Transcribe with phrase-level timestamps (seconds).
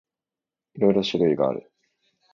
[0.73, 1.71] いろいろ種類がある。